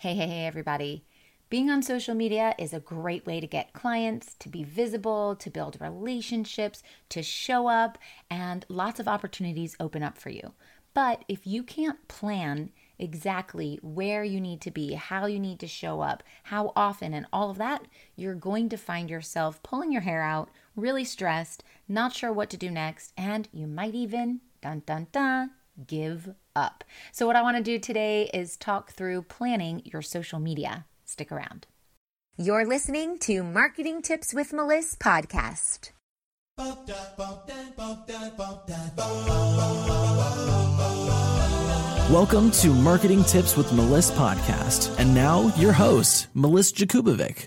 Hey, 0.00 0.14
hey, 0.14 0.28
hey, 0.28 0.46
everybody. 0.46 1.04
Being 1.50 1.70
on 1.70 1.82
social 1.82 2.14
media 2.14 2.54
is 2.56 2.72
a 2.72 2.78
great 2.78 3.26
way 3.26 3.40
to 3.40 3.48
get 3.48 3.72
clients, 3.72 4.36
to 4.38 4.48
be 4.48 4.62
visible, 4.62 5.34
to 5.34 5.50
build 5.50 5.76
relationships, 5.80 6.84
to 7.08 7.20
show 7.20 7.66
up, 7.66 7.98
and 8.30 8.64
lots 8.68 9.00
of 9.00 9.08
opportunities 9.08 9.74
open 9.80 10.04
up 10.04 10.16
for 10.16 10.30
you. 10.30 10.52
But 10.94 11.24
if 11.26 11.48
you 11.48 11.64
can't 11.64 12.06
plan 12.06 12.70
exactly 12.96 13.80
where 13.82 14.22
you 14.22 14.40
need 14.40 14.60
to 14.60 14.70
be, 14.70 14.94
how 14.94 15.26
you 15.26 15.40
need 15.40 15.58
to 15.58 15.66
show 15.66 16.00
up, 16.00 16.22
how 16.44 16.72
often, 16.76 17.12
and 17.12 17.26
all 17.32 17.50
of 17.50 17.58
that, 17.58 17.88
you're 18.14 18.36
going 18.36 18.68
to 18.68 18.76
find 18.76 19.10
yourself 19.10 19.60
pulling 19.64 19.90
your 19.90 20.02
hair 20.02 20.22
out, 20.22 20.48
really 20.76 21.04
stressed, 21.04 21.64
not 21.88 22.12
sure 22.12 22.32
what 22.32 22.50
to 22.50 22.56
do 22.56 22.70
next, 22.70 23.12
and 23.16 23.48
you 23.52 23.66
might 23.66 23.96
even, 23.96 24.42
dun 24.62 24.84
dun 24.86 25.08
dun, 25.10 25.50
give 25.86 26.34
up. 26.56 26.84
So, 27.12 27.26
what 27.26 27.36
I 27.36 27.42
want 27.42 27.56
to 27.56 27.62
do 27.62 27.78
today 27.78 28.30
is 28.34 28.56
talk 28.56 28.92
through 28.92 29.22
planning 29.22 29.82
your 29.84 30.02
social 30.02 30.38
media. 30.38 30.86
Stick 31.04 31.32
around. 31.32 31.66
You're 32.36 32.66
listening 32.66 33.18
to 33.20 33.42
Marketing 33.42 34.02
Tips 34.02 34.32
with 34.32 34.52
Melissa 34.52 34.96
podcast. 34.98 35.90
Welcome 42.10 42.50
to 42.52 42.68
Marketing 42.70 43.22
Tips 43.24 43.56
with 43.56 43.72
Melissa 43.72 44.12
podcast. 44.14 44.98
And 44.98 45.14
now 45.14 45.52
your 45.56 45.72
host, 45.72 46.28
Melissa 46.34 46.74
Jakubovic. 46.74 47.44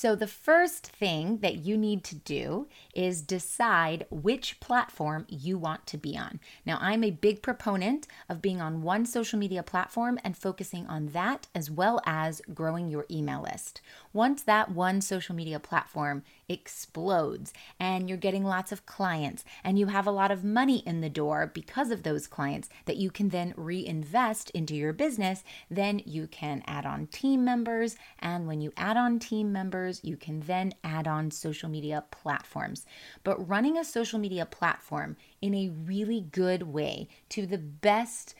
So, 0.00 0.14
the 0.14 0.28
first 0.28 0.86
thing 0.86 1.38
that 1.38 1.56
you 1.56 1.76
need 1.76 2.04
to 2.04 2.14
do 2.14 2.68
is 2.94 3.20
decide 3.20 4.06
which 4.12 4.60
platform 4.60 5.26
you 5.28 5.58
want 5.58 5.88
to 5.88 5.96
be 5.96 6.16
on. 6.16 6.38
Now, 6.64 6.78
I'm 6.80 7.02
a 7.02 7.10
big 7.10 7.42
proponent 7.42 8.06
of 8.28 8.40
being 8.40 8.60
on 8.60 8.82
one 8.82 9.06
social 9.06 9.40
media 9.40 9.64
platform 9.64 10.20
and 10.22 10.36
focusing 10.36 10.86
on 10.86 11.08
that 11.08 11.48
as 11.52 11.68
well 11.68 12.00
as 12.06 12.40
growing 12.54 12.88
your 12.88 13.06
email 13.10 13.42
list. 13.42 13.80
Once 14.12 14.40
that 14.44 14.70
one 14.70 15.00
social 15.00 15.34
media 15.34 15.58
platform 15.58 16.22
explodes 16.48 17.52
and 17.80 18.08
you're 18.08 18.16
getting 18.16 18.44
lots 18.44 18.70
of 18.70 18.86
clients 18.86 19.44
and 19.64 19.80
you 19.80 19.86
have 19.86 20.06
a 20.06 20.12
lot 20.12 20.30
of 20.30 20.44
money 20.44 20.78
in 20.86 21.00
the 21.00 21.10
door 21.10 21.50
because 21.52 21.90
of 21.90 22.04
those 22.04 22.28
clients 22.28 22.68
that 22.84 22.96
you 22.96 23.10
can 23.10 23.30
then 23.30 23.52
reinvest 23.56 24.50
into 24.50 24.76
your 24.76 24.92
business, 24.92 25.42
then 25.68 26.00
you 26.04 26.28
can 26.28 26.62
add 26.68 26.86
on 26.86 27.08
team 27.08 27.44
members. 27.44 27.96
And 28.20 28.46
when 28.46 28.60
you 28.60 28.72
add 28.76 28.96
on 28.96 29.18
team 29.18 29.52
members, 29.52 29.87
you 30.02 30.16
can 30.16 30.40
then 30.40 30.72
add 30.84 31.06
on 31.06 31.30
social 31.30 31.68
media 31.68 32.04
platforms. 32.10 32.86
But 33.24 33.48
running 33.48 33.76
a 33.76 33.84
social 33.84 34.18
media 34.18 34.46
platform 34.46 35.16
in 35.40 35.54
a 35.54 35.68
really 35.68 36.20
good 36.20 36.62
way 36.62 37.08
to 37.30 37.46
the 37.46 37.58
best 37.58 38.34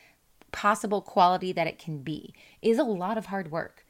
possible 0.51 1.01
quality 1.01 1.51
that 1.51 1.67
it 1.67 1.79
can 1.79 1.99
be 1.99 2.33
is 2.61 2.77
a 2.77 2.83
lot 2.83 3.17
of 3.17 3.27
hard 3.27 3.51
work. 3.51 3.85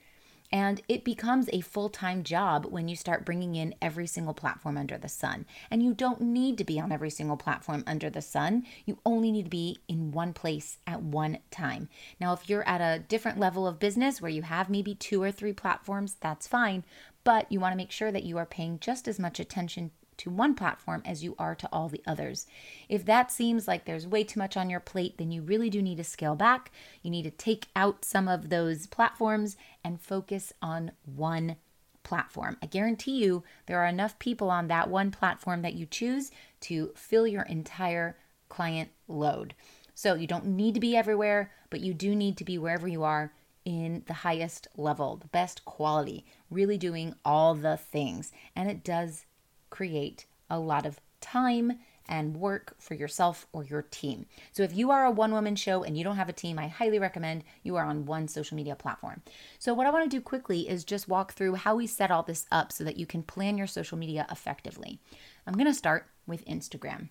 And 0.51 0.81
it 0.87 1.03
becomes 1.03 1.47
a 1.53 1.61
full 1.61 1.89
time 1.89 2.23
job 2.23 2.65
when 2.65 2.87
you 2.87 2.95
start 2.95 3.25
bringing 3.25 3.55
in 3.55 3.75
every 3.81 4.07
single 4.07 4.33
platform 4.33 4.77
under 4.77 4.97
the 4.97 5.07
sun. 5.07 5.45
And 5.69 5.83
you 5.83 5.93
don't 5.93 6.21
need 6.21 6.57
to 6.57 6.63
be 6.63 6.79
on 6.79 6.91
every 6.91 7.11
single 7.11 7.37
platform 7.37 7.83
under 7.85 8.09
the 8.09 8.21
sun. 8.21 8.65
You 8.85 8.97
only 9.05 9.31
need 9.31 9.43
to 9.43 9.49
be 9.49 9.77
in 9.87 10.11
one 10.11 10.33
place 10.33 10.77
at 10.87 11.03
one 11.03 11.37
time. 11.51 11.87
Now, 12.19 12.33
if 12.33 12.49
you're 12.49 12.67
at 12.67 12.81
a 12.81 12.99
different 12.99 13.39
level 13.39 13.67
of 13.67 13.79
business 13.79 14.21
where 14.21 14.31
you 14.31 14.41
have 14.41 14.69
maybe 14.69 14.95
two 14.95 15.21
or 15.21 15.31
three 15.31 15.53
platforms, 15.53 16.15
that's 16.19 16.47
fine. 16.47 16.83
But 17.29 17.51
you 17.51 17.59
want 17.59 17.73
to 17.73 17.77
make 17.77 17.91
sure 17.91 18.11
that 18.11 18.23
you 18.23 18.39
are 18.39 18.45
paying 18.47 18.79
just 18.79 19.07
as 19.07 19.19
much 19.19 19.39
attention 19.39 19.91
to 20.17 20.31
one 20.31 20.55
platform 20.55 21.03
as 21.05 21.23
you 21.23 21.35
are 21.37 21.53
to 21.53 21.69
all 21.71 21.87
the 21.87 22.01
others. 22.07 22.47
If 22.89 23.05
that 23.05 23.31
seems 23.31 23.67
like 23.67 23.85
there's 23.85 24.07
way 24.07 24.23
too 24.23 24.39
much 24.39 24.57
on 24.57 24.67
your 24.67 24.79
plate, 24.79 25.19
then 25.19 25.29
you 25.31 25.43
really 25.43 25.69
do 25.69 25.79
need 25.79 25.97
to 25.97 26.03
scale 26.03 26.33
back. 26.33 26.71
You 27.03 27.11
need 27.11 27.21
to 27.25 27.29
take 27.29 27.67
out 27.75 28.03
some 28.03 28.27
of 28.27 28.49
those 28.49 28.87
platforms 28.87 29.57
and 29.83 30.01
focus 30.01 30.53
on 30.59 30.93
one 31.05 31.57
platform. 32.01 32.57
I 32.63 32.65
guarantee 32.65 33.23
you 33.23 33.43
there 33.67 33.79
are 33.79 33.85
enough 33.85 34.17
people 34.17 34.49
on 34.49 34.67
that 34.69 34.89
one 34.89 35.11
platform 35.11 35.61
that 35.61 35.75
you 35.75 35.85
choose 35.85 36.31
to 36.61 36.93
fill 36.95 37.27
your 37.27 37.43
entire 37.43 38.17
client 38.49 38.89
load. 39.07 39.53
So 39.93 40.15
you 40.15 40.25
don't 40.25 40.47
need 40.47 40.73
to 40.73 40.79
be 40.79 40.97
everywhere, 40.97 41.51
but 41.69 41.81
you 41.81 41.93
do 41.93 42.15
need 42.15 42.37
to 42.37 42.43
be 42.43 42.57
wherever 42.57 42.87
you 42.87 43.03
are 43.03 43.33
in 43.69 44.01
the 44.07 44.13
highest 44.13 44.67
level, 44.77 45.15
the 45.17 45.27
best 45.27 45.63
quality, 45.63 46.25
really 46.49 46.75
doing 46.75 47.13
all 47.23 47.53
the 47.53 47.77
things. 47.77 48.31
And 48.55 48.67
it 48.67 48.83
does 48.83 49.27
create 49.69 50.25
a 50.49 50.59
lot 50.59 50.87
of 50.87 50.99
time 51.21 51.73
and 52.07 52.37
work 52.37 52.73
for 52.79 52.95
yourself 52.95 53.45
or 53.53 53.63
your 53.63 53.83
team. 53.83 54.25
So 54.53 54.63
if 54.63 54.75
you 54.75 54.89
are 54.89 55.05
a 55.05 55.11
one 55.11 55.31
woman 55.31 55.55
show 55.55 55.83
and 55.83 55.95
you 55.95 56.03
don't 56.03 56.15
have 56.15 56.29
a 56.29 56.33
team, 56.33 56.57
I 56.57 56.67
highly 56.67 56.97
recommend 56.97 57.43
you 57.61 57.75
are 57.75 57.85
on 57.85 58.07
one 58.07 58.27
social 58.27 58.55
media 58.55 58.75
platform. 58.75 59.21
So 59.59 59.75
what 59.75 59.85
I 59.85 59.91
want 59.91 60.09
to 60.09 60.17
do 60.17 60.19
quickly 60.19 60.67
is 60.67 60.83
just 60.83 61.07
walk 61.07 61.33
through 61.33 61.53
how 61.53 61.75
we 61.75 61.85
set 61.85 62.09
all 62.09 62.23
this 62.23 62.47
up 62.51 62.71
so 62.71 62.83
that 62.83 62.97
you 62.97 63.05
can 63.05 63.21
plan 63.21 63.55
your 63.55 63.67
social 63.67 63.99
media 63.99 64.25
effectively. 64.31 64.99
I'm 65.45 65.53
going 65.53 65.67
to 65.67 65.73
start 65.75 66.07
with 66.25 66.43
Instagram. 66.45 67.09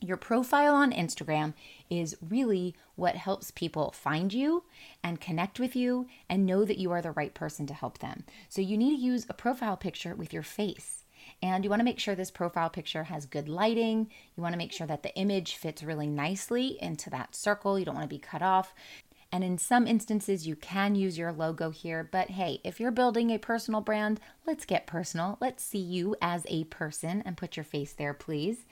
Your 0.00 0.18
profile 0.18 0.74
on 0.74 0.92
Instagram 0.92 1.54
is 1.88 2.16
really 2.20 2.74
what 2.96 3.16
helps 3.16 3.50
people 3.50 3.92
find 3.92 4.32
you 4.32 4.64
and 5.02 5.20
connect 5.20 5.58
with 5.58 5.74
you 5.74 6.06
and 6.28 6.44
know 6.44 6.66
that 6.66 6.78
you 6.78 6.90
are 6.92 7.00
the 7.00 7.12
right 7.12 7.32
person 7.32 7.66
to 7.66 7.74
help 7.74 7.98
them. 7.98 8.24
So 8.50 8.60
you 8.60 8.76
need 8.76 8.96
to 8.96 9.02
use 9.02 9.24
a 9.28 9.34
profile 9.34 9.76
picture 9.76 10.14
with 10.14 10.34
your 10.34 10.42
face. 10.42 11.04
And 11.42 11.64
you 11.64 11.70
want 11.70 11.80
to 11.80 11.84
make 11.84 11.98
sure 11.98 12.14
this 12.14 12.30
profile 12.30 12.70
picture 12.70 13.04
has 13.04 13.26
good 13.26 13.48
lighting. 13.48 14.10
You 14.36 14.42
want 14.42 14.52
to 14.52 14.58
make 14.58 14.72
sure 14.72 14.86
that 14.86 15.02
the 15.02 15.14
image 15.16 15.56
fits 15.56 15.82
really 15.82 16.06
nicely 16.06 16.78
into 16.80 17.10
that 17.10 17.34
circle. 17.34 17.78
You 17.78 17.84
don't 17.84 17.94
want 17.94 18.08
to 18.08 18.14
be 18.14 18.20
cut 18.20 18.42
off. 18.42 18.74
And 19.32 19.42
in 19.42 19.58
some 19.58 19.86
instances, 19.86 20.46
you 20.46 20.56
can 20.56 20.94
use 20.94 21.18
your 21.18 21.32
logo 21.32 21.70
here. 21.70 22.08
But 22.10 22.30
hey, 22.30 22.60
if 22.64 22.78
you're 22.78 22.90
building 22.90 23.30
a 23.30 23.38
personal 23.38 23.80
brand, 23.80 24.20
let's 24.46 24.64
get 24.64 24.86
personal. 24.86 25.36
Let's 25.40 25.64
see 25.64 25.78
you 25.78 26.16
as 26.22 26.46
a 26.48 26.64
person 26.64 27.22
and 27.26 27.36
put 27.36 27.56
your 27.56 27.64
face 27.64 27.92
there, 27.92 28.14
please. 28.14 28.64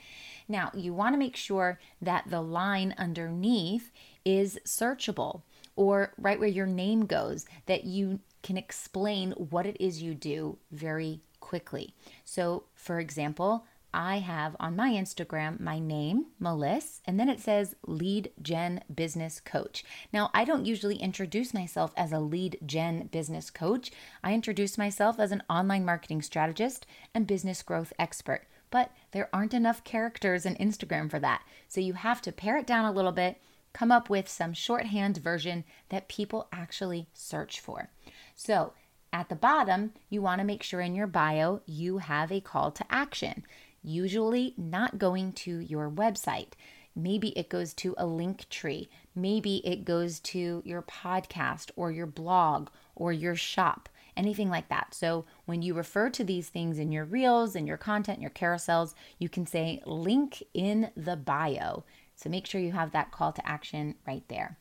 Now, 0.47 0.71
you 0.73 0.93
want 0.93 1.13
to 1.13 1.19
make 1.19 1.35
sure 1.35 1.79
that 2.01 2.29
the 2.29 2.41
line 2.41 2.95
underneath 2.97 3.91
is 4.23 4.59
searchable 4.65 5.41
or 5.75 6.13
right 6.17 6.39
where 6.39 6.47
your 6.47 6.65
name 6.65 7.05
goes, 7.05 7.45
that 7.65 7.83
you 7.83 8.19
can 8.41 8.57
explain 8.57 9.31
what 9.31 9.65
it 9.65 9.77
is 9.79 10.01
you 10.01 10.13
do 10.13 10.57
very 10.71 11.21
quickly. 11.39 11.93
So, 12.23 12.63
for 12.73 12.99
example, 12.99 13.65
I 13.95 14.19
have 14.19 14.57
on 14.59 14.75
my 14.75 14.91
Instagram 14.91 15.61
my 15.61 15.79
name, 15.79 16.25
Melissa, 16.37 16.99
and 17.05 17.17
then 17.17 17.29
it 17.29 17.39
says 17.39 17.75
Lead 17.87 18.29
Gen 18.41 18.83
Business 18.93 19.39
Coach. 19.39 19.85
Now, 20.11 20.29
I 20.33 20.43
don't 20.43 20.65
usually 20.65 20.97
introduce 20.97 21.53
myself 21.53 21.93
as 21.95 22.11
a 22.11 22.19
Lead 22.19 22.59
Gen 22.65 23.07
Business 23.07 23.49
Coach. 23.49 23.91
I 24.21 24.33
introduce 24.33 24.77
myself 24.77 25.17
as 25.17 25.31
an 25.31 25.43
online 25.49 25.85
marketing 25.85 26.21
strategist 26.23 26.85
and 27.13 27.25
business 27.25 27.63
growth 27.63 27.93
expert, 27.97 28.47
but 28.69 28.91
there 29.11 29.29
aren't 29.31 29.53
enough 29.53 29.85
characters 29.85 30.45
in 30.45 30.55
Instagram 30.55 31.09
for 31.09 31.19
that. 31.19 31.43
So 31.69 31.79
you 31.79 31.93
have 31.93 32.21
to 32.23 32.33
pare 32.33 32.57
it 32.57 32.67
down 32.67 32.83
a 32.83 32.91
little 32.91 33.13
bit, 33.13 33.41
come 33.71 33.93
up 33.93 34.09
with 34.09 34.27
some 34.27 34.51
shorthand 34.51 35.15
version 35.17 35.63
that 35.87 36.09
people 36.09 36.49
actually 36.51 37.07
search 37.13 37.61
for. 37.61 37.91
So, 38.35 38.73
at 39.13 39.29
the 39.29 39.35
bottom, 39.35 39.93
you 40.09 40.21
want 40.21 40.39
to 40.39 40.45
make 40.45 40.61
sure 40.61 40.81
in 40.81 40.93
your 40.93 41.07
bio 41.07 41.61
you 41.65 41.99
have 41.99 42.33
a 42.33 42.41
call 42.41 42.71
to 42.71 42.85
action, 42.89 43.45
usually 43.85 44.53
not 44.57 44.97
going 44.97 45.33
to 45.33 45.59
your 45.59 45.89
website. 45.89 46.53
Maybe 46.95 47.29
it 47.37 47.49
goes 47.49 47.73
to 47.75 47.93
a 47.97 48.05
Linktree. 48.05 48.87
Maybe 49.13 49.57
it 49.65 49.85
goes 49.85 50.19
to 50.21 50.61
your 50.65 50.81
podcast 50.81 51.71
or 51.75 51.91
your 51.91 52.05
blog 52.05 52.69
or 52.95 53.11
your 53.11 53.35
shop, 53.35 53.89
anything 54.15 54.49
like 54.49 54.69
that. 54.69 54.93
So 54.93 55.25
when 55.45 55.61
you 55.61 55.73
refer 55.73 56.09
to 56.11 56.23
these 56.23 56.47
things 56.47 56.79
in 56.79 56.91
your 56.91 57.05
reels 57.05 57.55
and 57.55 57.67
your 57.67 57.77
content, 57.77 58.21
your 58.21 58.29
carousels, 58.29 58.93
you 59.19 59.27
can 59.27 59.45
say 59.45 59.81
link 59.85 60.41
in 60.53 60.91
the 60.95 61.17
bio. 61.17 61.83
So 62.15 62.29
make 62.29 62.45
sure 62.45 62.61
you 62.61 62.71
have 62.71 62.91
that 62.91 63.11
call 63.11 63.33
to 63.33 63.47
action 63.47 63.95
right 64.07 64.23
there. 64.29 64.57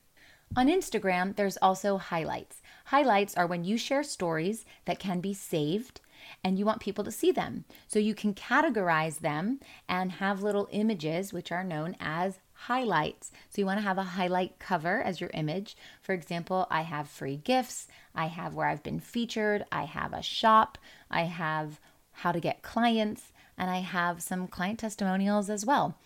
On 0.56 0.68
Instagram, 0.68 1.34
there's 1.34 1.56
also 1.56 1.98
highlights. 1.98 2.62
Highlights 2.86 3.36
are 3.36 3.46
when 3.46 3.64
you 3.64 3.76
share 3.78 4.02
stories 4.02 4.64
that 4.84 4.98
can 4.98 5.20
be 5.20 5.34
saved 5.34 6.00
and 6.42 6.58
you 6.58 6.64
want 6.64 6.80
people 6.80 7.04
to 7.04 7.10
see 7.10 7.32
them. 7.32 7.64
So 7.86 7.98
you 7.98 8.14
can 8.14 8.34
categorize 8.34 9.20
them 9.20 9.60
and 9.88 10.12
have 10.12 10.42
little 10.42 10.68
images, 10.70 11.32
which 11.32 11.52
are 11.52 11.64
known 11.64 11.96
as 12.00 12.38
highlights. 12.52 13.30
So 13.50 13.60
you 13.60 13.66
want 13.66 13.78
to 13.78 13.86
have 13.86 13.98
a 13.98 14.02
highlight 14.02 14.58
cover 14.58 15.02
as 15.02 15.20
your 15.20 15.30
image. 15.34 15.76
For 16.00 16.12
example, 16.12 16.66
I 16.70 16.82
have 16.82 17.08
free 17.08 17.36
gifts, 17.36 17.88
I 18.14 18.26
have 18.26 18.54
where 18.54 18.68
I've 18.68 18.82
been 18.82 19.00
featured, 19.00 19.64
I 19.70 19.84
have 19.84 20.12
a 20.12 20.22
shop, 20.22 20.78
I 21.10 21.22
have 21.22 21.80
how 22.12 22.32
to 22.32 22.40
get 22.40 22.62
clients, 22.62 23.32
and 23.58 23.70
I 23.70 23.78
have 23.78 24.22
some 24.22 24.46
client 24.46 24.78
testimonials 24.78 25.50
as 25.50 25.66
well. 25.66 25.98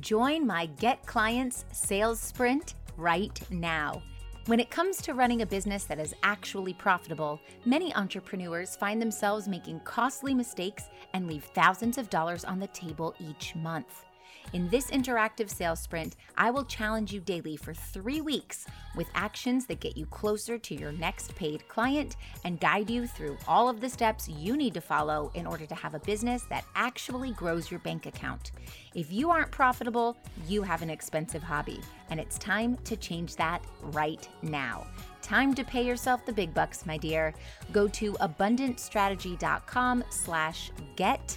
Join 0.00 0.46
my 0.46 0.66
Get 0.66 1.06
Clients 1.06 1.64
sales 1.72 2.20
sprint 2.20 2.74
right 2.96 3.40
now. 3.50 4.02
When 4.46 4.60
it 4.60 4.70
comes 4.70 4.98
to 4.98 5.14
running 5.14 5.42
a 5.42 5.46
business 5.46 5.86
that 5.86 5.98
is 5.98 6.14
actually 6.22 6.72
profitable, 6.72 7.40
many 7.64 7.92
entrepreneurs 7.96 8.76
find 8.76 9.02
themselves 9.02 9.48
making 9.48 9.80
costly 9.80 10.34
mistakes 10.34 10.84
and 11.14 11.26
leave 11.26 11.42
thousands 11.42 11.98
of 11.98 12.08
dollars 12.10 12.44
on 12.44 12.60
the 12.60 12.68
table 12.68 13.12
each 13.18 13.56
month. 13.56 14.05
In 14.52 14.68
this 14.68 14.90
interactive 14.90 15.50
sales 15.50 15.80
sprint, 15.80 16.16
I 16.38 16.50
will 16.50 16.64
challenge 16.64 17.12
you 17.12 17.20
daily 17.20 17.56
for 17.56 17.74
three 17.74 18.20
weeks 18.20 18.66
with 18.94 19.08
actions 19.14 19.66
that 19.66 19.80
get 19.80 19.96
you 19.96 20.06
closer 20.06 20.56
to 20.56 20.74
your 20.74 20.92
next 20.92 21.34
paid 21.34 21.66
client 21.68 22.16
and 22.44 22.60
guide 22.60 22.88
you 22.88 23.06
through 23.06 23.36
all 23.48 23.68
of 23.68 23.80
the 23.80 23.90
steps 23.90 24.28
you 24.28 24.56
need 24.56 24.72
to 24.74 24.80
follow 24.80 25.30
in 25.34 25.46
order 25.46 25.66
to 25.66 25.74
have 25.74 25.94
a 25.94 26.00
business 26.00 26.44
that 26.44 26.64
actually 26.74 27.32
grows 27.32 27.70
your 27.70 27.80
bank 27.80 28.06
account. 28.06 28.52
If 28.94 29.12
you 29.12 29.30
aren't 29.30 29.50
profitable, 29.50 30.16
you 30.48 30.62
have 30.62 30.80
an 30.80 30.90
expensive 30.90 31.42
hobby, 31.42 31.80
and 32.10 32.20
it's 32.20 32.38
time 32.38 32.78
to 32.84 32.96
change 32.96 33.36
that 33.36 33.62
right 33.82 34.26
now. 34.42 34.86
Time 35.22 35.54
to 35.54 35.64
pay 35.64 35.84
yourself 35.84 36.24
the 36.24 36.32
big 36.32 36.54
bucks, 36.54 36.86
my 36.86 36.96
dear. 36.96 37.34
Go 37.72 37.88
to 37.88 38.12
abundantstrategy.com 38.12 40.04
slash 40.08 40.70
get 40.94 41.36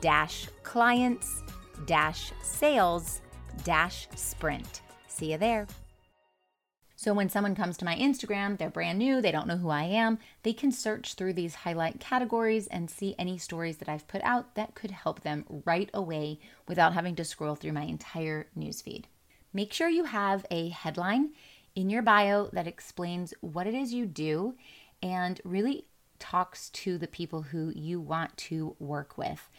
dash 0.00 0.48
clients 0.62 1.42
sales 2.42 3.20
dash 3.64 4.08
sprint. 4.14 4.82
See 5.08 5.32
you 5.32 5.38
there. 5.38 5.66
So 6.96 7.12
when 7.12 7.28
someone 7.28 7.54
comes 7.54 7.76
to 7.76 7.84
my 7.84 7.96
Instagram, 7.96 8.56
they're 8.56 8.70
brand 8.70 8.98
new, 8.98 9.20
they 9.20 9.30
don't 9.30 9.46
know 9.46 9.58
who 9.58 9.68
I 9.68 9.82
am, 9.82 10.18
they 10.42 10.54
can 10.54 10.72
search 10.72 11.14
through 11.14 11.34
these 11.34 11.54
highlight 11.54 12.00
categories 12.00 12.66
and 12.68 12.88
see 12.88 13.14
any 13.18 13.36
stories 13.36 13.76
that 13.76 13.90
I've 13.90 14.08
put 14.08 14.22
out 14.22 14.54
that 14.54 14.74
could 14.74 14.90
help 14.90 15.20
them 15.20 15.44
right 15.66 15.90
away 15.92 16.38
without 16.66 16.94
having 16.94 17.14
to 17.16 17.24
scroll 17.24 17.56
through 17.56 17.72
my 17.72 17.82
entire 17.82 18.46
newsfeed. 18.58 19.04
Make 19.52 19.72
sure 19.72 19.88
you 19.88 20.04
have 20.04 20.46
a 20.50 20.70
headline 20.70 21.32
in 21.74 21.90
your 21.90 22.00
bio 22.00 22.48
that 22.54 22.66
explains 22.66 23.34
what 23.40 23.66
it 23.66 23.74
is 23.74 23.92
you 23.92 24.06
do 24.06 24.54
and 25.02 25.40
really 25.44 25.84
talks 26.18 26.70
to 26.70 26.96
the 26.96 27.06
people 27.06 27.42
who 27.42 27.70
you 27.74 28.00
want 28.00 28.34
to 28.36 28.76
work 28.78 29.18
with. 29.18 29.50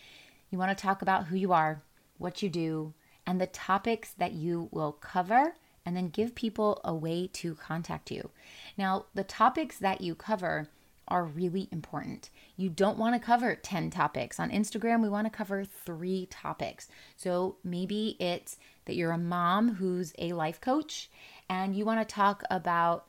You 0.49 0.57
want 0.57 0.75
to 0.75 0.81
talk 0.81 1.03
about 1.03 1.27
who 1.27 1.35
you 1.35 1.53
are, 1.53 1.83
what 2.17 2.41
you 2.41 2.49
do, 2.49 2.93
and 3.25 3.39
the 3.39 3.47
topics 3.47 4.11
that 4.11 4.33
you 4.33 4.69
will 4.71 4.91
cover, 4.93 5.55
and 5.85 5.95
then 5.95 6.09
give 6.09 6.35
people 6.35 6.81
a 6.83 6.93
way 6.93 7.27
to 7.33 7.55
contact 7.55 8.11
you. 8.11 8.31
Now, 8.77 9.05
the 9.13 9.23
topics 9.23 9.77
that 9.77 10.01
you 10.01 10.15
cover 10.15 10.69
are 11.07 11.23
really 11.23 11.67
important. 11.71 12.29
You 12.57 12.69
don't 12.69 12.97
want 12.97 13.13
to 13.13 13.25
cover 13.25 13.55
10 13.55 13.91
topics. 13.91 14.39
On 14.39 14.49
Instagram, 14.49 15.01
we 15.01 15.09
want 15.09 15.25
to 15.27 15.37
cover 15.37 15.63
three 15.63 16.27
topics. 16.31 16.87
So 17.15 17.57
maybe 17.63 18.17
it's 18.19 18.57
that 18.85 18.95
you're 18.95 19.11
a 19.11 19.17
mom 19.17 19.75
who's 19.75 20.13
a 20.17 20.33
life 20.33 20.59
coach 20.59 21.09
and 21.49 21.75
you 21.75 21.85
want 21.85 22.07
to 22.07 22.13
talk 22.13 22.43
about 22.49 23.05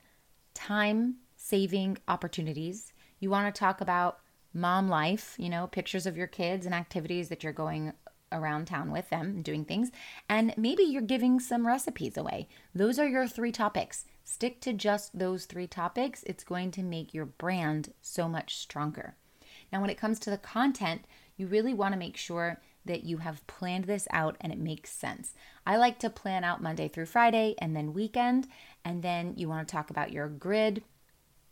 time 0.53 1.17
saving 1.37 1.99
opportunities. 2.09 2.93
You 3.19 3.31
want 3.31 3.55
to 3.55 3.59
talk 3.59 3.81
about 3.81 4.19
mom 4.53 4.89
life, 4.89 5.35
you 5.39 5.49
know, 5.49 5.67
pictures 5.67 6.07
of 6.07 6.17
your 6.17 6.27
kids 6.27 6.67
and 6.67 6.75
activities 6.75 7.29
that 7.29 7.43
you're 7.43 7.53
going 7.53 7.93
around 8.33 8.67
town 8.67 8.91
with 8.91 9.09
them 9.11 9.43
doing 9.43 9.65
things. 9.65 9.91
And 10.29 10.55
maybe 10.57 10.83
you're 10.83 11.03
giving 11.03 11.41
some 11.41 11.67
recipes 11.67 12.17
away. 12.17 12.49
Those 12.75 12.99
are 12.99 13.09
your 13.09 13.27
three 13.27 13.53
topics. 13.53 14.05
Stick 14.25 14.61
to 14.63 14.73
just 14.73 15.19
those 15.19 15.45
three 15.45 15.67
topics. 15.67 16.23
It's 16.25 16.45
going 16.45 16.71
to 16.73 16.83
make 16.83 17.15
your 17.15 17.27
brand 17.27 17.93
so 18.01 18.29
much 18.29 18.57
stronger. 18.57 19.15
Now, 19.73 19.81
when 19.81 19.91
it 19.91 19.99
comes 19.99 20.19
to 20.21 20.31
the 20.31 20.39
content, 20.39 21.05
you 21.37 21.47
really 21.47 21.75
want 21.75 21.93
to 21.93 21.99
make 21.99 22.17
sure 22.17 22.61
that 22.85 23.05
you 23.05 23.19
have 23.19 23.47
planned 23.47 23.85
this 23.85 24.07
out 24.13 24.37
and 24.41 24.53
it 24.53 24.59
makes 24.59 24.91
sense. 24.91 25.35
I 25.67 25.77
like 25.77 25.99
to 26.01 26.11
plan 26.11 26.45
out 26.45 26.63
Monday 26.63 26.89
through 26.89 27.07
Friday 27.07 27.55
and 27.59 27.75
then 27.75 27.93
weekend. 27.93 28.47
And 28.85 29.03
then 29.03 29.35
you 29.37 29.49
want 29.49 29.67
to 29.67 29.73
talk 29.73 29.91
about 29.91 30.13
your 30.13 30.29
grid, 30.29 30.83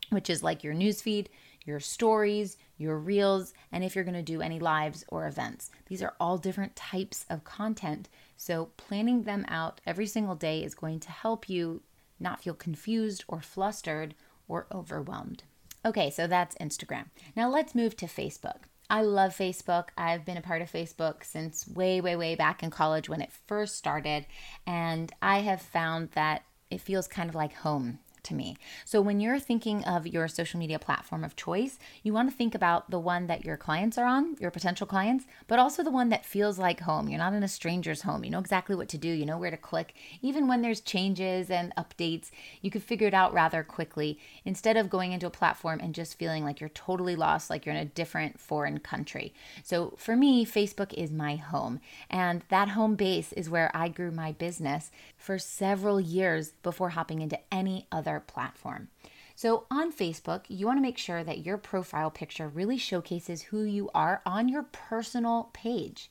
which 0.09 0.29
is 0.29 0.43
like 0.43 0.63
your 0.63 0.73
newsfeed, 0.73 1.27
your 1.65 1.79
stories, 1.79 2.57
your 2.77 2.97
reels, 2.97 3.53
and 3.71 3.83
if 3.83 3.95
you're 3.95 4.03
going 4.03 4.13
to 4.13 4.21
do 4.21 4.41
any 4.41 4.59
lives 4.59 5.03
or 5.07 5.27
events. 5.27 5.71
These 5.87 6.01
are 6.01 6.13
all 6.19 6.37
different 6.37 6.75
types 6.75 7.25
of 7.29 7.43
content. 7.43 8.09
So 8.37 8.69
planning 8.77 9.23
them 9.23 9.45
out 9.47 9.81
every 9.85 10.07
single 10.07 10.35
day 10.35 10.63
is 10.63 10.75
going 10.75 10.99
to 11.01 11.11
help 11.11 11.49
you 11.49 11.81
not 12.19 12.41
feel 12.41 12.53
confused 12.53 13.23
or 13.27 13.41
flustered 13.41 14.15
or 14.47 14.67
overwhelmed. 14.71 15.43
Okay, 15.83 16.09
so 16.09 16.27
that's 16.27 16.55
Instagram. 16.55 17.05
Now 17.35 17.49
let's 17.49 17.75
move 17.75 17.95
to 17.97 18.05
Facebook. 18.05 18.63
I 18.89 19.01
love 19.01 19.35
Facebook. 19.35 19.89
I've 19.97 20.25
been 20.25 20.37
a 20.37 20.41
part 20.41 20.61
of 20.61 20.71
Facebook 20.71 21.23
since 21.23 21.67
way, 21.67 22.01
way, 22.01 22.15
way 22.15 22.35
back 22.35 22.61
in 22.61 22.69
college 22.69 23.09
when 23.09 23.21
it 23.21 23.31
first 23.47 23.77
started. 23.77 24.27
And 24.67 25.11
I 25.21 25.39
have 25.39 25.61
found 25.61 26.11
that 26.11 26.43
it 26.69 26.81
feels 26.81 27.07
kind 27.07 27.29
of 27.29 27.35
like 27.35 27.53
home 27.53 27.99
to 28.25 28.35
me. 28.35 28.57
So 28.83 29.01
when 29.01 29.19
you're 29.19 29.39
thinking 29.39 29.83
of 29.85 30.05
your 30.05 30.27
social 30.27 30.59
media 30.59 30.77
platform 30.77 31.23
of 31.23 31.35
choice, 31.35 31.79
you 32.03 32.13
want 32.13 32.29
to 32.29 32.35
think 32.35 32.53
about 32.53 32.91
the 32.91 32.99
one 32.99 33.27
that 33.27 33.45
your 33.45 33.57
clients 33.57 33.97
are 33.97 34.05
on, 34.05 34.35
your 34.39 34.51
potential 34.51 34.85
clients, 34.85 35.25
but 35.47 35.59
also 35.59 35.83
the 35.83 35.91
one 35.91 36.09
that 36.09 36.25
feels 36.25 36.59
like 36.59 36.81
home. 36.81 37.07
You're 37.07 37.19
not 37.19 37.33
in 37.33 37.43
a 37.43 37.47
stranger's 37.47 38.01
home. 38.01 38.23
You 38.23 38.31
know 38.31 38.39
exactly 38.39 38.75
what 38.75 38.89
to 38.89 38.97
do, 38.97 39.07
you 39.07 39.25
know 39.25 39.37
where 39.37 39.51
to 39.51 39.57
click. 39.57 39.93
Even 40.21 40.47
when 40.47 40.61
there's 40.61 40.81
changes 40.81 41.49
and 41.49 41.73
updates, 41.75 42.31
you 42.61 42.69
can 42.69 42.81
figure 42.81 43.07
it 43.07 43.13
out 43.13 43.33
rather 43.33 43.63
quickly 43.63 44.19
instead 44.43 44.77
of 44.77 44.89
going 44.89 45.11
into 45.11 45.27
a 45.27 45.31
platform 45.31 45.79
and 45.81 45.95
just 45.95 46.17
feeling 46.17 46.43
like 46.43 46.59
you're 46.59 46.69
totally 46.69 47.15
lost, 47.15 47.49
like 47.49 47.65
you're 47.65 47.75
in 47.75 47.81
a 47.81 47.85
different 47.85 48.39
foreign 48.39 48.79
country. 48.79 49.33
So 49.63 49.93
for 49.97 50.15
me, 50.15 50.45
Facebook 50.45 50.93
is 50.93 51.11
my 51.11 51.35
home, 51.35 51.79
and 52.09 52.43
that 52.49 52.69
home 52.69 52.95
base 52.95 53.33
is 53.33 53.49
where 53.49 53.71
I 53.73 53.87
grew 53.87 54.11
my 54.11 54.31
business 54.31 54.91
for 55.17 55.37
several 55.37 55.99
years 55.99 56.53
before 56.63 56.89
hopping 56.89 57.21
into 57.21 57.39
any 57.51 57.87
other 57.91 58.14
platform. 58.19 58.89
So, 59.35 59.65
on 59.69 59.91
Facebook, 59.91 60.45
you 60.47 60.65
want 60.65 60.77
to 60.77 60.81
make 60.81 60.97
sure 60.97 61.23
that 61.23 61.45
your 61.45 61.57
profile 61.57 62.09
picture 62.09 62.47
really 62.47 62.77
showcases 62.77 63.43
who 63.43 63.63
you 63.63 63.89
are 63.93 64.21
on 64.25 64.47
your 64.47 64.63
personal 64.63 65.49
page. 65.53 66.09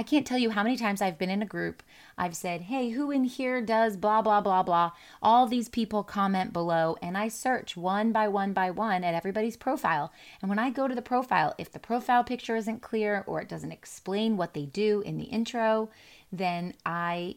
I 0.00 0.02
can't 0.02 0.26
tell 0.26 0.38
you 0.38 0.48
how 0.48 0.62
many 0.62 0.78
times 0.78 1.02
I've 1.02 1.18
been 1.18 1.28
in 1.28 1.42
a 1.42 1.46
group. 1.46 1.82
I've 2.16 2.34
said, 2.34 2.62
hey, 2.62 2.88
who 2.88 3.10
in 3.10 3.24
here 3.24 3.60
does 3.60 3.98
blah, 3.98 4.22
blah, 4.22 4.40
blah, 4.40 4.62
blah. 4.62 4.92
All 5.22 5.46
these 5.46 5.68
people 5.68 6.02
comment 6.02 6.54
below, 6.54 6.96
and 7.02 7.18
I 7.18 7.28
search 7.28 7.76
one 7.76 8.10
by 8.10 8.26
one 8.28 8.54
by 8.54 8.70
one 8.70 9.04
at 9.04 9.14
everybody's 9.14 9.58
profile. 9.58 10.10
And 10.40 10.48
when 10.48 10.58
I 10.58 10.70
go 10.70 10.88
to 10.88 10.94
the 10.94 11.02
profile, 11.02 11.54
if 11.58 11.70
the 11.70 11.78
profile 11.78 12.24
picture 12.24 12.56
isn't 12.56 12.80
clear 12.80 13.24
or 13.26 13.42
it 13.42 13.48
doesn't 13.48 13.72
explain 13.72 14.38
what 14.38 14.54
they 14.54 14.64
do 14.64 15.02
in 15.02 15.18
the 15.18 15.24
intro, 15.24 15.90
then 16.32 16.72
I 16.86 17.36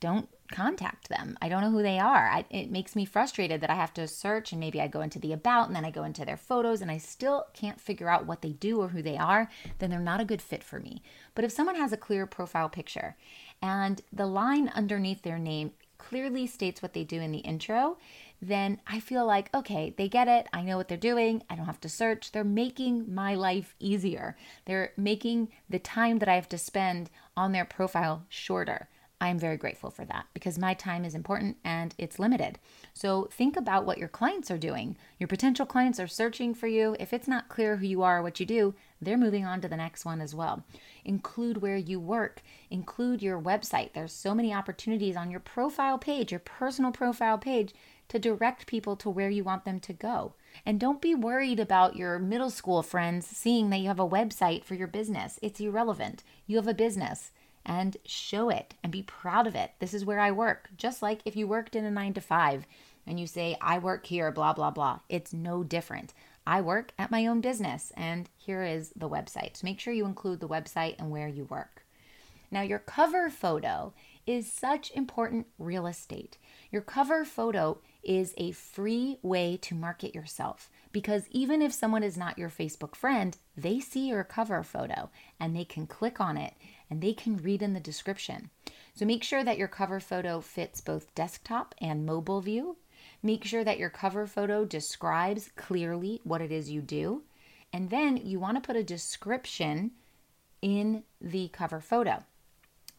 don't 0.00 0.28
contact 0.52 1.08
them. 1.08 1.36
I 1.42 1.48
don't 1.48 1.62
know 1.62 1.70
who 1.70 1.82
they 1.82 1.98
are. 1.98 2.28
I, 2.28 2.44
it 2.50 2.70
makes 2.70 2.94
me 2.94 3.04
frustrated 3.04 3.60
that 3.60 3.70
I 3.70 3.74
have 3.74 3.92
to 3.94 4.06
search 4.06 4.52
and 4.52 4.60
maybe 4.60 4.80
I 4.80 4.86
go 4.86 5.00
into 5.00 5.18
the 5.18 5.32
about 5.32 5.66
and 5.66 5.74
then 5.74 5.84
I 5.84 5.90
go 5.90 6.04
into 6.04 6.24
their 6.24 6.36
photos 6.36 6.80
and 6.80 6.90
I 6.90 6.98
still 6.98 7.46
can't 7.54 7.80
figure 7.80 8.08
out 8.08 8.26
what 8.26 8.42
they 8.42 8.52
do 8.52 8.80
or 8.80 8.88
who 8.88 9.02
they 9.02 9.16
are, 9.16 9.50
then 9.78 9.90
they're 9.90 9.98
not 9.98 10.20
a 10.20 10.24
good 10.24 10.42
fit 10.42 10.62
for 10.62 10.78
me. 10.78 11.02
But 11.34 11.44
if 11.44 11.52
someone 11.52 11.76
has 11.76 11.92
a 11.92 11.96
clear 11.96 12.26
profile 12.26 12.68
picture 12.68 13.16
and 13.60 14.00
the 14.12 14.26
line 14.26 14.68
underneath 14.68 15.22
their 15.22 15.38
name 15.38 15.72
clearly 15.98 16.46
states 16.46 16.82
what 16.82 16.92
they 16.92 17.04
do 17.04 17.20
in 17.20 17.32
the 17.32 17.38
intro, 17.38 17.96
then 18.40 18.80
I 18.88 18.98
feel 18.98 19.24
like, 19.24 19.54
okay, 19.54 19.94
they 19.96 20.08
get 20.08 20.26
it. 20.26 20.48
I 20.52 20.62
know 20.62 20.76
what 20.76 20.88
they're 20.88 20.96
doing. 20.98 21.44
I 21.48 21.54
don't 21.54 21.66
have 21.66 21.80
to 21.82 21.88
search. 21.88 22.32
They're 22.32 22.42
making 22.42 23.14
my 23.14 23.36
life 23.36 23.76
easier. 23.78 24.36
They're 24.64 24.92
making 24.96 25.48
the 25.70 25.78
time 25.78 26.18
that 26.18 26.28
I 26.28 26.34
have 26.34 26.48
to 26.48 26.58
spend 26.58 27.08
on 27.36 27.52
their 27.52 27.64
profile 27.64 28.24
shorter. 28.28 28.88
I'm 29.22 29.38
very 29.38 29.56
grateful 29.56 29.90
for 29.90 30.04
that 30.06 30.26
because 30.34 30.58
my 30.58 30.74
time 30.74 31.04
is 31.04 31.14
important 31.14 31.56
and 31.62 31.94
it's 31.96 32.18
limited. 32.18 32.58
So 32.92 33.28
think 33.30 33.56
about 33.56 33.86
what 33.86 33.98
your 33.98 34.08
clients 34.08 34.50
are 34.50 34.58
doing. 34.58 34.96
Your 35.20 35.28
potential 35.28 35.64
clients 35.64 36.00
are 36.00 36.08
searching 36.08 36.54
for 36.54 36.66
you. 36.66 36.96
If 36.98 37.12
it's 37.12 37.28
not 37.28 37.48
clear 37.48 37.76
who 37.76 37.86
you 37.86 38.02
are, 38.02 38.20
what 38.20 38.40
you 38.40 38.46
do, 38.46 38.74
they're 39.00 39.16
moving 39.16 39.46
on 39.46 39.60
to 39.60 39.68
the 39.68 39.76
next 39.76 40.04
one 40.04 40.20
as 40.20 40.34
well. 40.34 40.64
Include 41.04 41.62
where 41.62 41.76
you 41.76 42.00
work, 42.00 42.42
include 42.68 43.22
your 43.22 43.40
website. 43.40 43.92
There's 43.92 44.12
so 44.12 44.34
many 44.34 44.52
opportunities 44.52 45.14
on 45.14 45.30
your 45.30 45.38
profile 45.38 45.98
page, 45.98 46.32
your 46.32 46.40
personal 46.40 46.90
profile 46.90 47.38
page, 47.38 47.72
to 48.08 48.18
direct 48.18 48.66
people 48.66 48.96
to 48.96 49.08
where 49.08 49.30
you 49.30 49.44
want 49.44 49.64
them 49.64 49.78
to 49.78 49.92
go. 49.92 50.34
And 50.66 50.80
don't 50.80 51.00
be 51.00 51.14
worried 51.14 51.60
about 51.60 51.94
your 51.94 52.18
middle 52.18 52.50
school 52.50 52.82
friends 52.82 53.24
seeing 53.24 53.70
that 53.70 53.78
you 53.78 53.86
have 53.86 54.00
a 54.00 54.08
website 54.08 54.64
for 54.64 54.74
your 54.74 54.88
business. 54.88 55.38
It's 55.40 55.60
irrelevant. 55.60 56.24
You 56.48 56.56
have 56.56 56.66
a 56.66 56.74
business 56.74 57.30
and 57.64 57.96
show 58.04 58.48
it 58.48 58.74
and 58.82 58.92
be 58.92 59.02
proud 59.02 59.46
of 59.46 59.54
it. 59.54 59.72
This 59.78 59.94
is 59.94 60.04
where 60.04 60.20
I 60.20 60.30
work. 60.30 60.70
Just 60.76 61.02
like 61.02 61.20
if 61.24 61.36
you 61.36 61.46
worked 61.46 61.76
in 61.76 61.84
a 61.84 61.90
nine 61.90 62.14
to 62.14 62.20
five 62.20 62.66
and 63.06 63.18
you 63.18 63.26
say, 63.26 63.56
I 63.60 63.78
work 63.78 64.06
here, 64.06 64.30
blah, 64.30 64.52
blah, 64.52 64.70
blah, 64.70 65.00
it's 65.08 65.32
no 65.32 65.62
different. 65.62 66.12
I 66.46 66.60
work 66.60 66.92
at 66.98 67.10
my 67.10 67.26
own 67.26 67.40
business 67.40 67.92
and 67.96 68.28
here 68.36 68.62
is 68.62 68.92
the 68.96 69.08
website. 69.08 69.56
So 69.56 69.64
make 69.64 69.80
sure 69.80 69.92
you 69.92 70.06
include 70.06 70.40
the 70.40 70.48
website 70.48 70.96
and 70.98 71.10
where 71.10 71.28
you 71.28 71.44
work. 71.44 71.84
Now, 72.50 72.60
your 72.60 72.80
cover 72.80 73.30
photo 73.30 73.94
is 74.26 74.52
such 74.52 74.92
important 74.92 75.46
real 75.58 75.86
estate. 75.86 76.36
Your 76.70 76.82
cover 76.82 77.24
photo 77.24 77.78
is 78.02 78.34
a 78.36 78.52
free 78.52 79.18
way 79.22 79.56
to 79.62 79.74
market 79.74 80.14
yourself 80.14 80.68
because 80.92 81.28
even 81.30 81.62
if 81.62 81.72
someone 81.72 82.02
is 82.02 82.16
not 82.16 82.38
your 82.38 82.50
Facebook 82.50 82.94
friend, 82.94 83.36
they 83.56 83.80
see 83.80 84.08
your 84.08 84.22
cover 84.22 84.62
photo 84.62 85.10
and 85.40 85.56
they 85.56 85.64
can 85.64 85.86
click 85.86 86.20
on 86.20 86.36
it 86.36 86.52
and 86.92 87.00
they 87.00 87.14
can 87.14 87.38
read 87.38 87.62
in 87.62 87.72
the 87.72 87.80
description. 87.80 88.50
So 88.94 89.06
make 89.06 89.24
sure 89.24 89.42
that 89.42 89.56
your 89.56 89.66
cover 89.66 89.98
photo 89.98 90.42
fits 90.42 90.82
both 90.82 91.14
desktop 91.14 91.74
and 91.80 92.04
mobile 92.04 92.42
view. 92.42 92.76
Make 93.22 93.46
sure 93.46 93.64
that 93.64 93.78
your 93.78 93.88
cover 93.88 94.26
photo 94.26 94.66
describes 94.66 95.48
clearly 95.56 96.20
what 96.22 96.42
it 96.42 96.52
is 96.52 96.70
you 96.70 96.82
do. 96.82 97.22
And 97.72 97.88
then 97.88 98.18
you 98.18 98.38
want 98.38 98.58
to 98.58 98.66
put 98.66 98.76
a 98.76 98.84
description 98.84 99.92
in 100.60 101.04
the 101.18 101.48
cover 101.48 101.80
photo. 101.80 102.24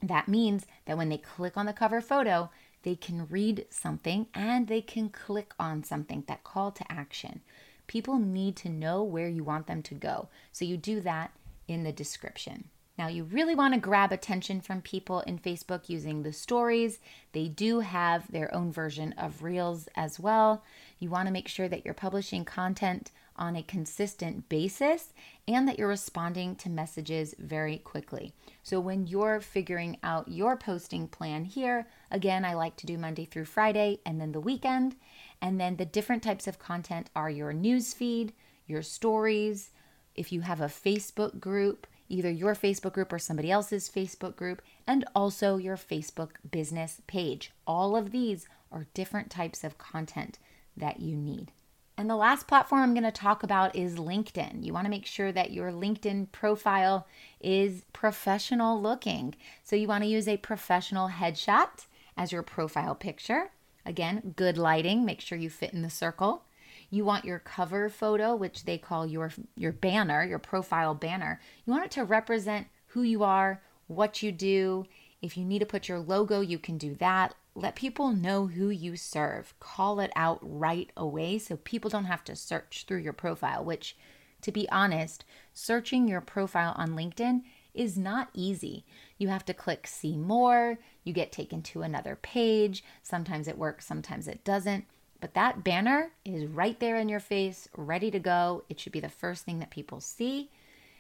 That 0.02 0.28
means 0.28 0.66
that 0.86 0.98
when 0.98 1.10
they 1.10 1.20
click 1.20 1.56
on 1.56 1.68
the 1.68 1.72
cover 1.72 2.02
photo, 2.02 2.50
they 2.82 2.96
can 2.96 3.28
read 3.28 3.68
something 3.70 4.26
and 4.34 4.68
they 4.68 4.82
can 4.82 5.10
click 5.10 5.54
on 5.60 5.84
something, 5.84 6.24
that 6.28 6.44
call 6.44 6.72
to 6.72 6.92
action. 6.92 7.42
People 7.86 8.18
need 8.18 8.56
to 8.56 8.70
know 8.70 9.04
where 9.04 9.30
you 9.30 9.44
want 9.44 9.68
them 9.68 9.84
to 9.84 9.94
go. 9.94 10.30
So 10.52 10.66
you 10.66 10.78
do 10.78 11.00
that 11.02 11.30
in 11.68 11.84
the 11.84 11.92
description. 11.92 12.70
Now, 12.96 13.08
you 13.08 13.24
really 13.24 13.56
want 13.56 13.74
to 13.74 13.80
grab 13.80 14.12
attention 14.12 14.62
from 14.62 14.82
people 14.82 15.22
in 15.22 15.40
Facebook 15.40 15.90
using 15.90 16.22
the 16.22 16.32
stories. 16.32 17.00
They 17.32 17.48
do 17.48 17.80
have 17.80 18.32
their 18.32 18.54
own 18.54 18.72
version 18.72 19.14
of 19.14 19.42
Reels 19.42 19.90
as 19.96 20.20
well. 20.20 20.64
You 21.00 21.10
want 21.10 21.28
to 21.28 21.34
make 21.34 21.48
sure 21.48 21.68
that 21.68 21.84
you're 21.84 21.96
publishing 21.96 22.46
content 22.46 23.12
on 23.36 23.56
a 23.56 23.64
consistent 23.64 24.48
basis 24.48 25.10
and 25.48 25.68
that 25.68 25.80
you're 25.80 25.88
responding 25.88 26.56
to 26.58 26.70
messages 26.70 27.34
very 27.40 27.80
quickly. 27.80 28.32
So, 28.62 28.80
when 28.80 29.08
you're 29.08 29.40
figuring 29.40 29.98
out 30.04 30.28
your 30.28 30.56
posting 30.56 31.08
plan 31.08 31.46
here, 31.46 31.88
again, 32.12 32.46
I 32.46 32.54
like 32.54 32.76
to 32.78 32.86
do 32.86 33.00
Monday 33.00 33.26
through 33.26 33.46
Friday 33.46 34.02
and 34.06 34.22
then 34.22 34.34
the 34.34 34.40
weekend. 34.40 34.96
And 35.42 35.60
then 35.60 35.78
the 35.78 35.86
different 35.86 36.22
types 36.22 36.48
of 36.48 36.60
content 36.60 37.10
are 37.16 37.30
your 37.30 37.54
news 37.54 37.92
feed, 37.92 38.34
your 38.68 38.84
stories. 38.84 39.72
If 40.14 40.32
you 40.32 40.42
have 40.42 40.62
a 40.62 40.66
Facebook 40.66 41.40
group, 41.40 41.88
either 42.14 42.30
your 42.30 42.56
Facebook 42.56 42.94
group 42.94 43.12
or 43.12 43.20
somebody 43.20 43.52
else's 43.52 43.90
Facebook 43.90 44.36
group, 44.36 44.62
and 44.86 45.04
also 45.16 45.58
your 45.58 45.78
Facebook 45.78 46.32
business 46.50 47.02
page. 47.08 47.52
All 47.66 47.96
of 47.96 48.12
these 48.12 48.48
are 48.72 48.88
different 48.94 49.30
types 49.30 49.64
of 49.64 49.78
content 49.78 50.40
that 50.78 51.00
you 51.00 51.16
need. 51.16 51.52
And 51.98 52.10
the 52.10 52.16
last 52.16 52.48
platform 52.48 52.82
I'm 52.82 52.94
going 52.94 53.04
to 53.04 53.12
talk 53.12 53.44
about 53.44 53.76
is 53.76 53.96
LinkedIn. 53.96 54.66
You 54.66 54.74
want 54.74 54.86
to 54.86 54.90
make 54.90 55.06
sure 55.06 55.32
that 55.32 55.52
your 55.52 55.72
LinkedIn 55.72 56.32
profile 56.32 57.08
is 57.40 57.84
professional 57.94 58.82
looking. 58.82 59.36
So 59.64 59.76
you 59.76 59.88
want 59.88 60.04
to 60.04 60.10
use 60.10 60.28
a 60.28 60.38
professional 60.38 61.10
headshot 61.10 61.86
as 62.18 62.32
your 62.32 62.42
profile 62.42 62.96
picture. 62.96 63.52
Again, 63.86 64.34
good 64.36 64.58
lighting, 64.58 65.06
make 65.06 65.22
sure 65.22 65.38
you 65.38 65.50
fit 65.50 65.74
in 65.74 65.82
the 65.82 65.90
circle. 65.90 66.46
You 66.94 67.04
want 67.04 67.26
your 67.26 67.40
cover 67.40 67.90
photo, 67.90 68.36
which 68.36 68.66
they 68.66 68.78
call 68.78 69.08
your 69.08 69.32
your 69.56 69.72
banner, 69.72 70.24
your 70.24 70.38
profile 70.38 70.94
banner. 70.94 71.42
You 71.66 71.74
want 71.74 71.86
it 71.86 71.92
to 71.94 72.04
represent 72.04 72.68
who 72.90 73.02
you 73.02 73.24
are, 73.24 73.64
what 73.88 74.22
you 74.22 74.32
do. 74.32 74.86
If 75.20 75.36
you 75.36 75.44
need 75.44 75.58
to 75.58 75.66
put 75.66 75.90
your 75.90 75.98
logo, 75.98 76.42
you 76.42 76.60
can 76.60 76.78
do 76.78 76.94
that. 77.00 77.34
Let 77.56 77.74
people 77.74 78.12
know 78.12 78.46
who 78.46 78.70
you 78.70 78.96
serve. 78.96 79.56
Call 79.60 80.00
it 80.02 80.12
out 80.16 80.38
right 80.44 80.92
away 80.96 81.40
so 81.40 81.58
people 81.58 81.90
don't 81.90 82.06
have 82.06 82.24
to 82.26 82.36
search 82.36 82.86
through 82.88 83.00
your 83.00 83.12
profile, 83.12 83.66
which 83.66 83.98
to 84.42 84.52
be 84.52 84.70
honest, 84.70 85.26
searching 85.52 86.08
your 86.08 86.22
profile 86.22 86.76
on 86.78 86.92
LinkedIn 86.92 87.42
is 87.74 87.98
not 87.98 88.30
easy. 88.36 88.86
You 89.18 89.30
have 89.30 89.46
to 89.46 89.54
click 89.56 89.88
see 89.88 90.16
more, 90.16 90.78
you 91.04 91.12
get 91.12 91.32
taken 91.32 91.64
to 91.64 91.82
another 91.82 92.20
page. 92.22 92.84
Sometimes 93.02 93.48
it 93.48 93.58
works, 93.58 93.88
sometimes 93.88 94.28
it 94.28 94.44
doesn't. 94.44 94.86
But 95.24 95.36
that 95.36 95.64
banner 95.64 96.12
is 96.26 96.48
right 96.48 96.78
there 96.82 96.98
in 96.98 97.08
your 97.08 97.22
face, 97.22 97.70
ready 97.78 98.12
to 98.12 98.20
go. 98.20 98.66
It 98.68 98.78
should 98.78 98.92
be 98.92 99.00
the 99.00 99.08
first 99.08 99.46
thing 99.46 99.60
that 99.60 99.70
people 99.70 100.02
see. 100.02 100.50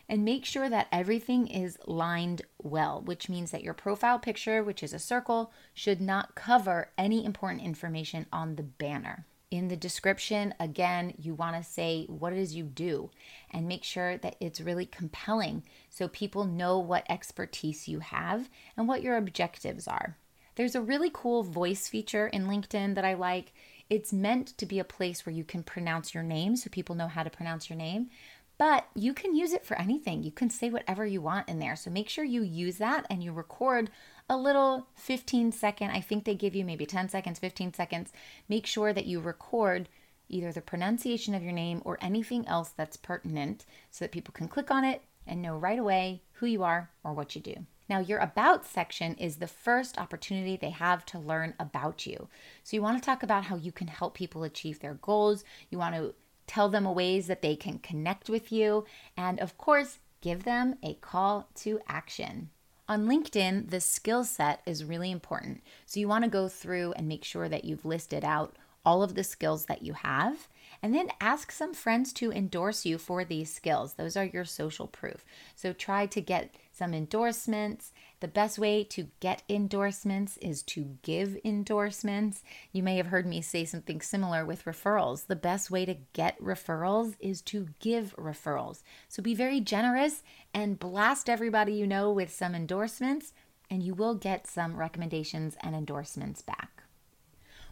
And 0.07 0.23
make 0.23 0.45
sure 0.45 0.69
that 0.69 0.87
everything 0.93 1.47
is 1.47 1.77
lined 1.87 2.41
well, 2.57 3.01
which 3.01 3.27
means 3.27 3.51
that 3.51 3.65
your 3.65 3.73
profile 3.73 4.19
picture, 4.19 4.63
which 4.63 4.81
is 4.81 4.93
a 4.93 4.97
circle, 4.97 5.51
should 5.73 5.99
not 5.99 6.35
cover 6.35 6.91
any 6.97 7.25
important 7.25 7.63
information 7.63 8.25
on 8.31 8.55
the 8.55 8.63
banner. 8.63 9.25
In 9.51 9.67
the 9.67 9.75
description, 9.75 10.53
again, 10.57 11.15
you 11.17 11.33
want 11.33 11.57
to 11.57 11.69
say 11.69 12.05
what 12.05 12.31
it 12.31 12.39
is 12.39 12.55
you 12.55 12.63
do 12.63 13.11
and 13.51 13.67
make 13.67 13.83
sure 13.83 14.15
that 14.19 14.37
it's 14.39 14.61
really 14.61 14.85
compelling 14.85 15.63
so 15.89 16.07
people 16.07 16.45
know 16.45 16.79
what 16.79 17.05
expertise 17.09 17.89
you 17.89 17.99
have 17.99 18.49
and 18.77 18.87
what 18.87 19.03
your 19.03 19.17
objectives 19.17 19.85
are. 19.85 20.15
There's 20.55 20.75
a 20.75 20.81
really 20.81 21.09
cool 21.11 21.43
voice 21.43 21.87
feature 21.87 22.27
in 22.27 22.45
LinkedIn 22.45 22.95
that 22.95 23.03
I 23.03 23.15
like. 23.15 23.53
It's 23.93 24.11
meant 24.11 24.57
to 24.57 24.65
be 24.65 24.79
a 24.79 24.83
place 24.83 25.23
where 25.23 25.35
you 25.35 25.43
can 25.43 25.61
pronounce 25.61 26.15
your 26.15 26.23
name 26.23 26.55
so 26.55 26.67
people 26.71 26.95
know 26.95 27.07
how 27.07 27.21
to 27.21 27.29
pronounce 27.29 27.69
your 27.69 27.77
name, 27.77 28.09
but 28.57 28.87
you 28.95 29.13
can 29.13 29.35
use 29.35 29.53
it 29.53 29.67
for 29.67 29.77
anything. 29.77 30.23
You 30.23 30.31
can 30.31 30.49
say 30.49 30.71
whatever 30.71 31.05
you 31.05 31.21
want 31.21 31.47
in 31.47 31.59
there. 31.59 31.75
So 31.75 31.91
make 31.91 32.09
sure 32.09 32.23
you 32.23 32.41
use 32.41 32.77
that 32.77 33.05
and 33.11 33.23
you 33.23 33.31
record 33.31 33.91
a 34.27 34.35
little 34.35 34.87
15 34.95 35.51
second. 35.51 35.91
I 35.91 36.01
think 36.01 36.25
they 36.25 36.33
give 36.33 36.55
you 36.55 36.65
maybe 36.65 36.87
10 36.87 37.07
seconds, 37.07 37.37
15 37.37 37.75
seconds. 37.75 38.11
Make 38.49 38.65
sure 38.65 38.93
that 38.93 39.05
you 39.05 39.19
record 39.19 39.89
either 40.27 40.51
the 40.51 40.61
pronunciation 40.61 41.35
of 41.35 41.43
your 41.43 41.51
name 41.51 41.79
or 41.85 41.99
anything 42.01 42.47
else 42.47 42.69
that's 42.69 42.97
pertinent 42.97 43.63
so 43.91 44.05
that 44.05 44.11
people 44.11 44.33
can 44.33 44.47
click 44.47 44.71
on 44.71 44.83
it 44.83 45.03
and 45.27 45.39
know 45.39 45.55
right 45.55 45.77
away 45.77 46.23
who 46.31 46.47
you 46.47 46.63
are 46.63 46.89
or 47.03 47.13
what 47.13 47.35
you 47.35 47.41
do. 47.41 47.67
Now, 47.89 47.99
your 47.99 48.19
About 48.19 48.65
section 48.65 49.15
is 49.15 49.37
the 49.37 49.47
first 49.47 49.97
opportunity 49.97 50.55
they 50.55 50.69
have 50.69 51.05
to 51.07 51.19
learn 51.19 51.53
about 51.59 52.05
you. 52.05 52.29
So, 52.63 52.75
you 52.75 52.81
want 52.81 53.01
to 53.01 53.05
talk 53.05 53.23
about 53.23 53.45
how 53.45 53.55
you 53.55 53.71
can 53.71 53.87
help 53.87 54.13
people 54.13 54.43
achieve 54.43 54.79
their 54.79 54.95
goals. 54.95 55.43
You 55.69 55.77
want 55.77 55.95
to 55.95 56.13
tell 56.47 56.69
them 56.69 56.85
ways 56.85 57.27
that 57.27 57.41
they 57.41 57.55
can 57.55 57.79
connect 57.79 58.29
with 58.29 58.51
you. 58.51 58.85
And 59.17 59.39
of 59.39 59.57
course, 59.57 59.99
give 60.21 60.43
them 60.43 60.75
a 60.81 60.95
call 60.95 61.49
to 61.55 61.79
action. 61.87 62.49
On 62.87 63.07
LinkedIn, 63.07 63.69
the 63.69 63.79
skill 63.79 64.23
set 64.23 64.61
is 64.65 64.85
really 64.85 65.11
important. 65.11 65.61
So, 65.85 65.99
you 65.99 66.07
want 66.07 66.23
to 66.23 66.29
go 66.29 66.47
through 66.47 66.93
and 66.93 67.07
make 67.07 67.25
sure 67.25 67.49
that 67.49 67.65
you've 67.65 67.85
listed 67.85 68.23
out 68.23 68.55
all 68.85 69.03
of 69.03 69.15
the 69.15 69.23
skills 69.23 69.65
that 69.65 69.81
you 69.81 69.93
have 69.93 70.47
and 70.81 70.93
then 70.93 71.09
ask 71.21 71.51
some 71.51 71.73
friends 71.73 72.11
to 72.13 72.31
endorse 72.31 72.85
you 72.85 72.97
for 72.97 73.23
these 73.23 73.53
skills. 73.53 73.93
Those 73.93 74.17
are 74.17 74.25
your 74.25 74.45
social 74.45 74.87
proof. 74.87 75.23
So 75.55 75.71
try 75.71 76.05
to 76.07 76.21
get 76.21 76.53
some 76.73 76.93
endorsements. 76.93 77.91
The 78.19 78.27
best 78.27 78.57
way 78.57 78.83
to 78.85 79.07
get 79.19 79.43
endorsements 79.47 80.37
is 80.37 80.63
to 80.63 80.97
give 81.03 81.37
endorsements. 81.45 82.43
You 82.71 82.81
may 82.81 82.97
have 82.97 83.07
heard 83.07 83.27
me 83.27 83.41
say 83.41 83.63
something 83.63 84.01
similar 84.01 84.43
with 84.43 84.65
referrals. 84.65 85.27
The 85.27 85.35
best 85.35 85.69
way 85.69 85.85
to 85.85 85.97
get 86.13 86.41
referrals 86.41 87.15
is 87.19 87.41
to 87.43 87.67
give 87.79 88.15
referrals. 88.17 88.81
So 89.07 89.21
be 89.21 89.35
very 89.35 89.61
generous 89.61 90.23
and 90.53 90.79
blast 90.79 91.29
everybody 91.29 91.73
you 91.73 91.85
know 91.85 92.11
with 92.11 92.33
some 92.33 92.55
endorsements, 92.55 93.33
and 93.69 93.83
you 93.83 93.93
will 93.93 94.15
get 94.15 94.47
some 94.47 94.75
recommendations 94.75 95.55
and 95.61 95.75
endorsements 95.75 96.41
back. 96.41 96.83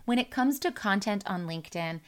When 0.05 0.19
it 0.19 0.31
comes 0.31 0.59
to 0.59 0.71
content 0.71 1.23
on 1.25 1.47
LinkedIn, 1.47 2.01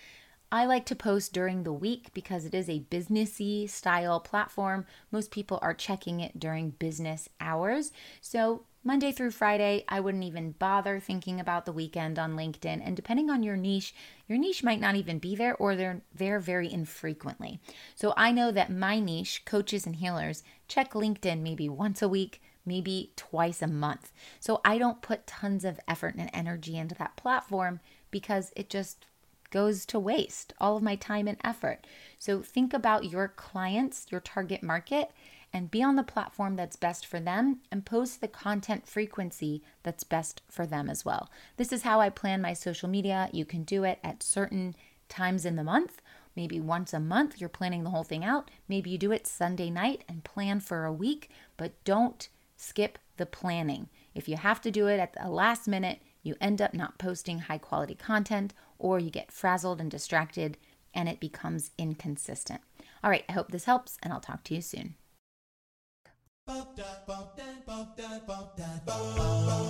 I 0.54 0.66
like 0.66 0.86
to 0.86 0.96
post 0.96 1.34
during 1.34 1.64
the 1.64 1.74
week 1.74 2.12
because 2.14 2.46
it 2.46 2.54
is 2.54 2.70
a 2.70 2.86
businessy 2.92 3.68
style 3.68 4.20
platform. 4.20 4.86
Most 5.12 5.32
people 5.32 5.58
are 5.64 5.74
checking 5.74 6.20
it 6.20 6.40
during 6.40 6.70
business 6.70 7.28
hours. 7.42 7.92
So, 8.22 8.66
Monday 8.84 9.12
through 9.12 9.32
Friday, 9.32 9.84
I 9.90 10.00
wouldn't 10.00 10.26
even 10.26 10.52
bother 10.52 11.00
thinking 11.00 11.40
about 11.40 11.66
the 11.66 11.72
weekend 11.72 12.20
on 12.20 12.36
LinkedIn. 12.36 12.86
And 12.86 12.96
depending 12.96 13.32
on 13.32 13.42
your 13.42 13.58
niche, 13.58 13.96
your 14.28 14.38
niche 14.38 14.64
might 14.64 14.80
not 14.80 14.94
even 14.94 15.18
be 15.18 15.36
there 15.36 15.56
or 15.56 15.76
they're 15.76 16.04
there 16.14 16.40
very 16.40 16.72
infrequently. 16.72 17.60
So 17.96 18.14
I 18.16 18.32
know 18.32 18.52
that 18.52 18.72
my 18.72 19.00
niche, 19.00 19.46
coaches 19.46 19.88
and 19.88 19.96
healers, 19.96 20.44
check 20.68 20.94
LinkedIn 20.94 21.42
maybe 21.42 21.68
once 21.68 22.04
a 22.04 22.08
week, 22.08 22.44
maybe 22.64 23.12
twice 23.16 23.64
a 23.64 23.68
month. 23.68 24.12
So 24.40 24.62
I 24.64 24.78
don't 24.78 25.02
put 25.02 25.26
tons 25.26 25.66
of 25.66 25.80
effort 25.88 26.14
and 26.14 26.30
energy 26.32 26.78
into 26.78 26.94
that 26.96 27.16
platform 27.16 27.80
because 28.12 28.54
it 28.56 28.70
just 28.70 29.08
goes 29.54 29.86
to 29.86 30.00
waste, 30.00 30.52
all 30.60 30.76
of 30.76 30.84
my 30.84 30.96
time 30.96 31.28
and 31.28 31.38
effort. 31.44 31.86
So 32.18 32.42
think 32.42 32.74
about 32.74 33.12
your 33.12 33.28
clients, 33.28 34.08
your 34.10 34.20
target 34.20 34.64
market, 34.64 35.12
and 35.54 35.70
be 35.70 35.84
on 35.84 35.96
the 35.96 36.04
platform 36.04 36.56
that's 36.56 36.76
best 36.76 37.06
for 37.06 37.20
them 37.20 37.60
and 37.72 37.86
post 37.86 38.20
the 38.20 38.28
content 38.28 38.88
frequency 38.88 39.62
that's 39.84 40.04
best 40.04 40.42
for 40.50 40.66
them 40.66 40.90
as 40.90 41.06
well. 41.06 41.30
This 41.58 41.72
is 41.72 41.84
how 41.84 42.02
I 42.02 42.10
plan 42.10 42.42
my 42.42 42.54
social 42.54 42.90
media. 42.90 43.30
You 43.32 43.46
can 43.46 43.64
do 43.64 43.84
it 43.84 44.00
at 44.04 44.24
certain 44.24 44.76
times 45.08 45.46
in 45.46 45.56
the 45.56 45.64
month. 45.64 46.02
Maybe 46.36 46.60
once 46.60 46.92
a 46.92 47.00
month, 47.00 47.40
you're 47.40 47.48
planning 47.48 47.84
the 47.84 47.92
whole 47.92 48.04
thing 48.04 48.26
out. 48.26 48.50
Maybe 48.68 48.90
you 48.90 48.98
do 48.98 49.12
it 49.12 49.28
Sunday 49.28 49.70
night 49.70 50.04
and 50.10 50.24
plan 50.24 50.62
for 50.62 50.86
a 50.86 50.92
week, 50.92 51.30
but 51.58 51.72
don't 51.84 52.28
skip 52.58 52.98
the 53.18 53.28
planning. 53.28 53.90
If 54.16 54.28
you 54.28 54.38
have 54.38 54.60
to 54.62 54.72
do 54.72 54.88
it 54.88 55.00
at 55.00 55.14
the 55.14 55.30
last 55.30 55.68
minute, 55.68 56.00
you 56.24 56.36
end 56.42 56.62
up 56.62 56.74
not 56.74 56.98
posting 56.98 57.40
high 57.40 57.60
quality 57.60 57.96
content 57.96 58.54
or 58.80 59.00
you 59.00 59.12
get 59.12 59.32
frazzled 59.32 59.80
and 59.80 59.92
distracted 59.92 60.58
and 60.94 61.08
it 61.08 61.20
becomes 61.20 61.72
inconsistent. 61.78 62.62
All 63.04 63.10
right, 63.10 63.26
I 63.30 63.34
hope 63.34 63.52
this 63.52 63.66
helps 63.66 63.98
and 64.02 64.14
I'll 64.14 64.20
talk 64.20 64.44
to 64.46 64.56
you 64.56 64.62
soon. 64.62 64.96